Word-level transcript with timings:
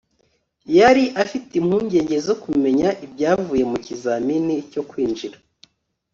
yari 0.77 1.03
afite 1.23 1.51
impungenge 1.61 2.15
zo 2.27 2.35
kumenya 2.43 2.87
ibyavuye 3.05 3.63
mu 3.71 3.77
kizamini 3.85 4.55
cyo 4.71 4.81
kwinjira 4.89 5.37